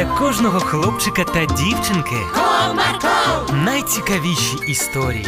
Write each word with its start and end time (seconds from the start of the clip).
для 0.00 0.06
кожного 0.06 0.60
хлопчика 0.60 1.24
та 1.24 1.44
дівчинки 1.44 2.16
Comarco, 2.34 3.54
найцікавіші 3.64 4.56
історії. 4.68 5.26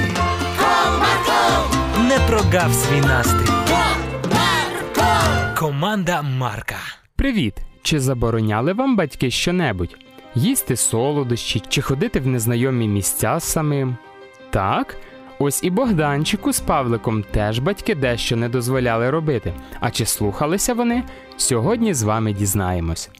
Comarco, 0.59 2.05
Не 2.09 2.19
прогав 2.19 2.73
свій 2.75 3.01
настрій. 3.01 3.53
Comarco. 3.69 5.59
Команда 5.59 6.23
Марка. 6.23 6.77
Привіт! 7.17 7.55
Чи 7.83 8.01
забороняли 8.01 8.73
вам 8.73 8.97
батьки 8.97 9.31
щонебудь? 9.31 9.97
Їсти 10.35 10.77
солодощі 10.77 11.63
чи 11.69 11.83
ходити 11.83 12.21
в 12.21 12.27
незнайомі 12.27 12.89
місця 12.89 13.41
самим? 13.41 13.97
Так. 14.51 14.97
Ось 15.39 15.65
і 15.65 15.71
Богданчику 15.71 16.53
з 16.53 16.61
Павликом 16.61 17.25
теж 17.31 17.59
батьки 17.59 17.95
дещо 17.95 18.37
не 18.37 18.49
дозволяли 18.49 19.11
робити. 19.11 19.55
А 19.81 19.91
чи 19.91 20.07
слухалися 20.07 20.75
вони? 20.75 21.03
Сьогодні 21.37 21.95
з 21.95 22.03
вами 22.03 22.33
дізнаємось. 22.33 23.11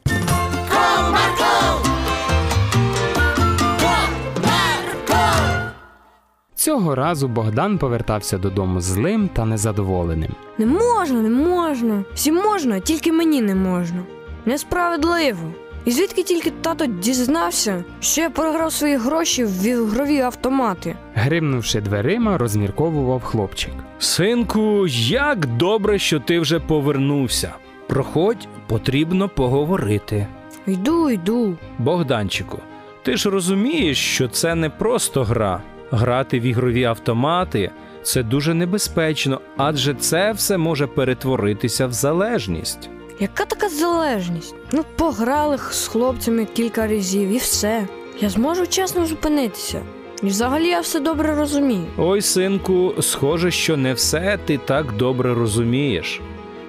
Цього 6.55 6.95
разу 6.95 7.27
Богдан 7.27 7.77
повертався 7.77 8.37
додому 8.37 8.81
злим 8.81 9.29
та 9.33 9.45
незадоволеним. 9.45 10.31
Не 10.57 10.65
можна, 10.65 11.21
не 11.21 11.29
можна. 11.29 12.03
Всім 12.13 12.35
можна, 12.35 12.79
тільки 12.79 13.11
мені 13.11 13.41
не 13.41 13.55
можна. 13.55 13.99
Несправедливо. 14.45 15.39
І 15.85 15.91
звідки 15.91 16.23
тільки 16.23 16.51
тато 16.61 16.85
дізнався, 16.85 17.83
що 17.99 18.21
я 18.21 18.29
програв 18.29 18.71
свої 18.73 18.97
гроші 18.97 19.45
в 19.45 19.65
ігрові 19.65 20.19
автомати? 20.19 20.95
Гримнувши 21.13 21.81
дверима, 21.81 22.37
розмірковував 22.37 23.23
хлопчик. 23.23 23.73
Синку, 23.99 24.87
як 25.07 25.45
добре, 25.45 25.99
що 25.99 26.19
ти 26.19 26.39
вже 26.39 26.59
повернувся. 26.59 27.53
Проходь, 27.87 28.47
потрібно 28.67 29.29
поговорити. 29.29 30.27
Йду, 30.67 31.09
йду. 31.09 31.57
Богданчику, 31.77 32.59
ти 33.03 33.17
ж 33.17 33.29
розумієш, 33.29 33.97
що 33.97 34.27
це 34.27 34.55
не 34.55 34.69
просто 34.69 35.23
гра. 35.23 35.61
Грати 35.91 36.39
в 36.39 36.43
ігрові 36.43 36.83
автомати 36.83 37.71
це 38.03 38.23
дуже 38.23 38.53
небезпечно, 38.53 39.41
адже 39.57 39.93
це 39.93 40.31
все 40.31 40.57
може 40.57 40.87
перетворитися 40.87 41.87
в 41.87 41.93
залежність. 41.93 42.89
Яка 43.19 43.45
така 43.45 43.69
залежність? 43.69 44.55
Ну, 44.71 44.83
пограли 44.95 45.57
з 45.71 45.87
хлопцями 45.87 46.45
кілька 46.45 46.87
разів 46.87 47.29
і 47.29 47.37
все. 47.37 47.87
Я 48.19 48.29
зможу 48.29 48.67
чесно 48.67 49.05
зупинитися. 49.05 49.81
І 50.23 50.25
взагалі 50.27 50.67
я 50.67 50.79
все 50.79 50.99
добре 50.99 51.35
розумію. 51.35 51.85
Ой, 51.97 52.21
синку, 52.21 52.93
схоже, 53.01 53.51
що 53.51 53.77
не 53.77 53.93
все 53.93 54.39
ти 54.45 54.57
так 54.57 54.93
добре 54.97 55.33
розумієш. 55.33 56.21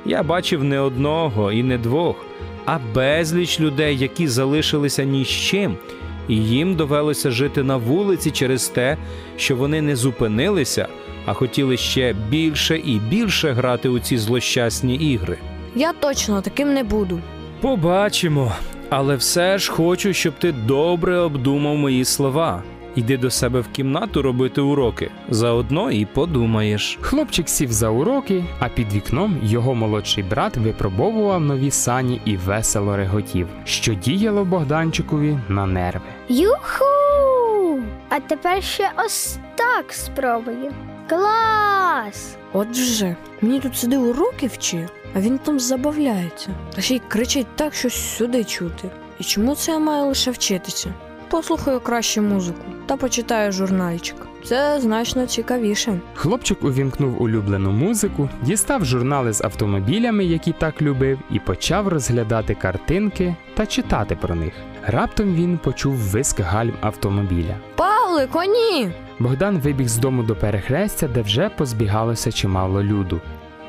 Я 0.04 0.22
бачив 0.22 0.64
не 0.64 0.80
одного 0.80 1.52
і 1.52 1.62
не 1.62 1.78
двох, 1.78 2.16
а 2.64 2.78
безліч 2.94 3.60
людей, 3.60 3.98
які 3.98 4.28
залишилися 4.28 5.04
ні 5.04 5.24
з 5.24 5.28
чим, 5.28 5.76
і 6.28 6.36
їм 6.36 6.74
довелося 6.74 7.30
жити 7.30 7.62
на 7.62 7.76
вулиці 7.76 8.30
через 8.30 8.68
те, 8.68 8.96
що 9.36 9.56
вони 9.56 9.82
не 9.82 9.96
зупинилися, 9.96 10.88
а 11.26 11.32
хотіли 11.32 11.76
ще 11.76 12.14
більше 12.28 12.76
і 12.78 12.98
більше 12.98 13.52
грати 13.52 13.88
у 13.88 13.98
ці 13.98 14.18
злощасні 14.18 14.94
ігри. 14.94 15.38
Я 15.74 15.92
точно 15.92 16.40
таким 16.40 16.74
не 16.74 16.84
буду. 16.84 17.20
Побачимо, 17.60 18.52
але 18.90 19.16
все 19.16 19.58
ж 19.58 19.72
хочу, 19.72 20.12
щоб 20.12 20.34
ти 20.38 20.52
добре 20.52 21.18
обдумав 21.18 21.76
мої 21.76 22.04
слова. 22.04 22.62
Йди 22.96 23.16
до 23.16 23.30
себе 23.30 23.60
в 23.60 23.68
кімнату 23.68 24.22
робити 24.22 24.60
уроки. 24.60 25.10
Заодно 25.30 25.90
і 25.90 26.04
подумаєш. 26.06 26.98
Хлопчик 27.00 27.48
сів 27.48 27.72
за 27.72 27.88
уроки, 27.88 28.44
а 28.58 28.68
під 28.68 28.92
вікном 28.92 29.38
його 29.42 29.74
молодший 29.74 30.24
брат 30.24 30.56
випробовував 30.56 31.40
нові 31.40 31.70
сані 31.70 32.20
і 32.24 32.36
весело 32.36 32.96
реготів, 32.96 33.48
що 33.64 33.94
діяло 33.94 34.44
Богданчикові 34.44 35.38
на 35.48 35.66
нерви. 35.66 36.04
Юху! 36.28 36.84
А 38.08 38.20
тепер 38.20 38.62
ще 38.62 38.90
ось 39.06 39.38
так 39.54 39.92
спробую. 39.92 40.72
Клас! 41.08 42.36
От 42.52 42.68
вже, 42.70 43.16
мені 43.40 43.60
тут 43.60 43.76
сиди 43.76 43.96
уроки 43.96 44.46
вчи, 44.46 44.88
а 45.16 45.20
він 45.20 45.38
там 45.38 45.60
забавляється. 45.60 46.50
Та 46.74 46.82
ще 46.82 46.94
й 46.94 47.02
кричить 47.08 47.46
так, 47.56 47.74
що 47.74 47.90
сюди 47.90 48.44
чути. 48.44 48.90
І 49.18 49.24
чому 49.24 49.54
це 49.54 49.72
я 49.72 49.78
маю 49.78 50.04
лише 50.06 50.30
вчитися? 50.30 50.94
Послухаю 51.30 51.80
краще 51.80 52.20
музику 52.20 52.58
та 52.86 52.96
почитаю 52.96 53.52
журнальчик. 53.52 54.16
Це 54.44 54.80
значно 54.80 55.26
цікавіше. 55.26 56.00
Хлопчик 56.14 56.64
увімкнув 56.64 57.22
улюблену 57.22 57.70
музику, 57.70 58.28
дістав 58.42 58.84
журнали 58.84 59.32
з 59.32 59.44
автомобілями, 59.44 60.24
які 60.24 60.52
так 60.52 60.82
любив, 60.82 61.18
і 61.30 61.38
почав 61.38 61.88
розглядати 61.88 62.54
картинки 62.54 63.36
та 63.54 63.66
читати 63.66 64.16
про 64.20 64.34
них. 64.34 64.52
Раптом 64.86 65.34
він 65.34 65.58
почув 65.58 65.94
виск 65.94 66.40
гальм 66.40 66.72
автомобіля. 66.80 67.56
Павлик, 67.76 68.36
о 68.36 68.44
ні! 68.44 68.90
Богдан 69.18 69.58
вибіг 69.58 69.88
з 69.88 69.96
дому 69.98 70.22
до 70.22 70.36
перехрестя, 70.36 71.08
де 71.08 71.22
вже 71.22 71.48
позбігалося 71.48 72.32
чимало 72.32 72.82
люду. 72.82 73.20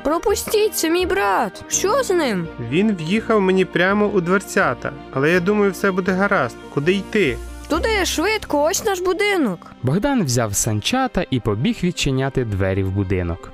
Пропустіть, 0.06 0.74
це 0.74 0.90
мій 0.90 1.06
брат. 1.06 1.64
Що 1.68 2.02
з 2.02 2.10
ним? 2.10 2.48
Він 2.70 2.96
в'їхав 2.96 3.40
мені 3.40 3.64
прямо 3.64 4.06
у 4.06 4.20
дверцята, 4.20 4.92
але 5.12 5.30
я 5.30 5.40
думаю, 5.40 5.70
все 5.72 5.90
буде 5.90 6.12
гаразд. 6.12 6.56
Куди 6.74 6.94
йти? 6.94 7.36
Туди 7.68 8.04
швидко, 8.04 8.62
ось 8.62 8.84
наш 8.84 9.00
будинок. 9.00 9.72
Богдан 9.82 10.24
взяв 10.24 10.54
санчата 10.54 11.24
і 11.30 11.40
побіг 11.40 11.78
відчиняти 11.82 12.44
двері 12.44 12.82
в 12.82 12.90
будинок. 12.90 13.52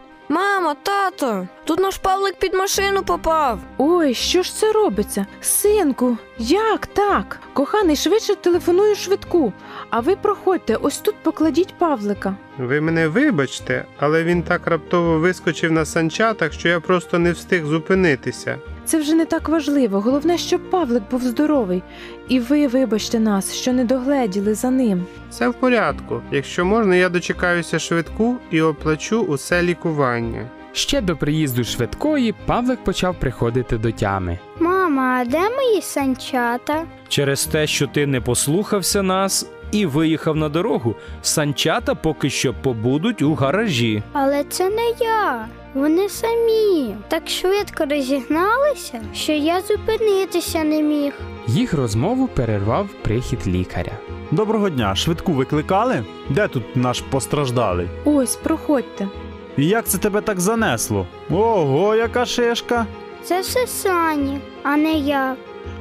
Мамо, 0.72 0.80
тато, 0.82 1.48
тут 1.64 1.80
наш 1.80 1.96
Павлик 1.96 2.34
під 2.38 2.54
машину 2.54 3.02
попав. 3.02 3.58
Ой, 3.78 4.14
що 4.14 4.42
ж 4.42 4.56
це 4.56 4.72
робиться? 4.72 5.26
Синку, 5.40 6.16
як 6.38 6.86
так? 6.86 7.40
Коханий, 7.52 7.96
швидше 7.96 8.34
телефоную 8.34 8.94
швидку. 8.94 9.52
А 9.90 10.00
ви 10.00 10.16
проходьте, 10.16 10.76
ось 10.76 10.98
тут 10.98 11.14
покладіть 11.22 11.74
Павлика. 11.78 12.34
Ви 12.58 12.80
мене 12.80 13.08
вибачте, 13.08 13.84
але 13.98 14.24
він 14.24 14.42
так 14.42 14.66
раптово 14.66 15.18
вискочив 15.18 15.72
на 15.72 15.84
санчатах, 15.84 16.52
що 16.52 16.68
я 16.68 16.80
просто 16.80 17.18
не 17.18 17.32
встиг 17.32 17.66
зупинитися. 17.66 18.58
Це 18.84 18.98
вже 18.98 19.14
не 19.14 19.26
так 19.26 19.48
важливо. 19.48 20.00
Головне, 20.00 20.38
щоб 20.38 20.70
Павлик 20.70 21.02
був 21.10 21.22
здоровий. 21.22 21.82
І 22.28 22.40
ви 22.40 22.66
вибачте 22.66 23.20
нас, 23.20 23.52
що 23.54 23.72
не 23.72 23.84
догледіли 23.84 24.54
за 24.54 24.70
ним. 24.70 25.06
Все 25.30 25.48
в 25.48 25.54
порядку. 25.54 26.20
Якщо 26.30 26.64
можна, 26.64 26.96
я 26.96 27.08
дочекаюся 27.08 27.78
швидку 27.78 28.36
і 28.50 28.62
оплачу 28.62 29.22
усе 29.22 29.62
лікування. 29.62 30.50
Ще 30.72 31.00
до 31.00 31.16
приїзду 31.16 31.64
швидкої 31.64 32.34
Павлик 32.46 32.84
почав 32.84 33.14
приходити 33.20 33.78
до 33.78 33.90
тями. 33.92 34.38
Мама, 34.60 35.02
а 35.20 35.24
де 35.24 35.38
мої 35.50 35.82
санчата? 35.82 36.84
Через 37.08 37.44
те, 37.44 37.66
що 37.66 37.86
ти 37.86 38.06
не 38.06 38.20
послухався 38.20 39.02
нас 39.02 39.50
і 39.72 39.86
виїхав 39.86 40.36
на 40.36 40.48
дорогу, 40.48 40.94
санчата 41.22 41.94
поки 41.94 42.30
що 42.30 42.54
побудуть 42.54 43.22
у 43.22 43.34
гаражі. 43.34 44.02
Але 44.12 44.44
це 44.44 44.68
не 44.70 44.92
я. 45.00 45.46
Вони 45.74 46.08
самі 46.08 46.94
так 47.08 47.28
швидко 47.28 47.84
розігналися, 47.84 49.00
що 49.14 49.32
я 49.32 49.60
зупинитися 49.60 50.64
не 50.64 50.82
міг. 50.82 51.12
Їх 51.46 51.74
розмову 51.74 52.28
перервав 52.28 52.88
прихід 53.02 53.46
лікаря. 53.46 53.92
Доброго 54.30 54.70
дня, 54.70 54.94
швидку 54.94 55.32
викликали? 55.32 56.04
Де 56.30 56.48
тут 56.48 56.76
наш 56.76 57.00
постраждалий? 57.00 57.88
Ось, 58.04 58.36
проходьте. 58.36 59.08
І 59.58 59.66
як 59.66 59.84
це 59.86 59.98
тебе 59.98 60.20
так 60.20 60.40
занесло? 60.40 61.06
Ого, 61.30 61.94
яка 61.94 62.26
шишка! 62.26 62.86
Це 63.24 63.40
все 63.40 63.66
сані, 63.66 64.38
а 64.62 64.76
не 64.76 64.92
я. 64.92 65.34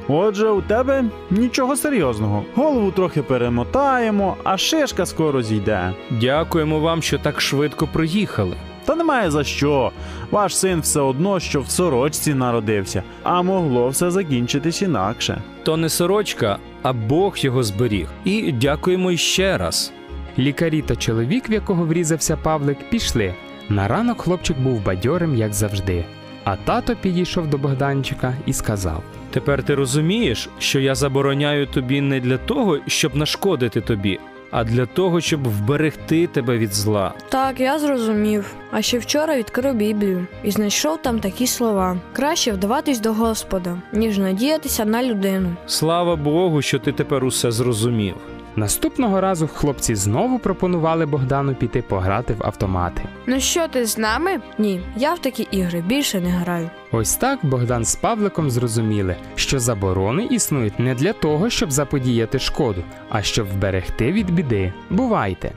Отже, 0.08 0.48
у 0.48 0.62
тебе 0.62 1.04
нічого 1.30 1.76
серйозного. 1.76 2.44
Голову 2.54 2.90
трохи 2.90 3.22
перемотаємо, 3.22 4.36
а 4.44 4.56
шишка 4.58 5.06
скоро 5.06 5.42
зійде. 5.42 5.94
Дякуємо 6.10 6.80
вам, 6.80 7.02
що 7.02 7.18
так 7.18 7.40
швидко 7.40 7.86
приїхали. 7.92 8.56
Та 8.84 8.94
немає 8.94 9.30
за 9.30 9.44
що. 9.44 9.92
Ваш 10.30 10.56
син 10.56 10.80
все 10.80 11.00
одно, 11.00 11.40
що 11.40 11.60
в 11.60 11.70
сорочці 11.70 12.34
народився, 12.34 13.02
а 13.22 13.42
могло 13.42 13.88
все 13.88 14.10
закінчитись 14.10 14.82
інакше. 14.82 15.42
То 15.62 15.76
не 15.76 15.88
сорочка, 15.88 16.58
а 16.82 16.92
Бог 16.92 17.36
його 17.36 17.62
зберіг. 17.62 18.08
І 18.24 18.52
дякуємо 18.52 19.16
ще 19.16 19.58
раз. 19.58 19.92
Лікарі 20.38 20.82
та 20.82 20.96
чоловік, 20.96 21.50
в 21.50 21.52
якого 21.52 21.84
врізався 21.84 22.36
Павлик, 22.36 22.90
пішли. 22.90 23.34
На 23.68 23.88
ранок 23.88 24.20
хлопчик 24.20 24.58
був 24.58 24.84
бадьорим, 24.84 25.34
як 25.36 25.54
завжди. 25.54 26.04
А 26.44 26.56
тато 26.56 26.96
підійшов 26.96 27.46
до 27.46 27.58
Богданчика 27.58 28.34
і 28.46 28.52
сказав: 28.52 29.02
Тепер 29.30 29.62
ти 29.62 29.74
розумієш, 29.74 30.48
що 30.58 30.80
я 30.80 30.94
забороняю 30.94 31.66
тобі 31.66 32.00
не 32.00 32.20
для 32.20 32.38
того, 32.38 32.78
щоб 32.86 33.16
нашкодити 33.16 33.80
тобі, 33.80 34.20
а 34.50 34.64
для 34.64 34.86
того, 34.86 35.20
щоб 35.20 35.48
вберегти 35.48 36.26
тебе 36.26 36.58
від 36.58 36.74
зла. 36.74 37.14
Так, 37.28 37.60
я 37.60 37.78
зрозумів. 37.78 38.54
А 38.70 38.82
ще 38.82 38.98
вчора 38.98 39.36
відкрив 39.36 39.74
Біблію 39.74 40.26
і 40.44 40.50
знайшов 40.50 41.02
там 41.02 41.18
такі 41.18 41.46
слова: 41.46 41.96
краще 42.12 42.52
вдаватись 42.52 43.00
до 43.00 43.12
Господа, 43.12 43.78
ніж 43.92 44.18
надіятися 44.18 44.84
на 44.84 45.02
людину. 45.02 45.48
Слава 45.66 46.16
Богу, 46.16 46.62
що 46.62 46.78
ти 46.78 46.92
тепер 46.92 47.24
усе 47.24 47.50
зрозумів. 47.50 48.14
Наступного 48.56 49.20
разу 49.20 49.48
хлопці 49.54 49.94
знову 49.94 50.38
пропонували 50.38 51.06
Богдану 51.06 51.54
піти 51.54 51.82
пограти 51.82 52.34
в 52.34 52.46
автомати. 52.46 53.02
Ну 53.26 53.40
що 53.40 53.68
ти 53.68 53.86
з 53.86 53.98
нами? 53.98 54.40
Ні, 54.58 54.80
я 54.96 55.14
в 55.14 55.18
такі 55.18 55.42
ігри 55.50 55.84
більше 55.86 56.20
не 56.20 56.30
граю. 56.30 56.70
Ось 56.92 57.16
так 57.16 57.38
Богдан 57.42 57.84
з 57.84 57.96
Павликом 57.96 58.50
зрозуміли, 58.50 59.16
що 59.34 59.60
заборони 59.60 60.24
існують 60.24 60.78
не 60.78 60.94
для 60.94 61.12
того, 61.12 61.50
щоб 61.50 61.72
заподіяти 61.72 62.38
шкоду, 62.38 62.82
а 63.10 63.22
щоб 63.22 63.46
вберегти 63.46 64.12
від 64.12 64.30
біди. 64.30 64.72
Бувайте! 64.90 65.52